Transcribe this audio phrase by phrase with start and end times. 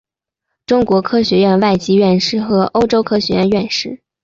[0.65, 4.01] 中国科学院外籍院士和欧洲科学院院士。